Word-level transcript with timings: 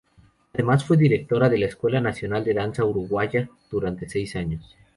Además 0.55 0.83
fue 0.83 0.97
directora 0.97 1.47
de 1.47 1.59
la 1.59 1.67
Escuela 1.67 2.01
Nacional 2.01 2.43
de 2.43 2.55
Danza 2.55 2.83
uruguaya 2.85 3.47
durante 3.69 4.09
seis 4.09 4.35
años. 4.35 4.75